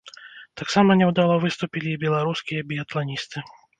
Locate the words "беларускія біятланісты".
2.07-3.45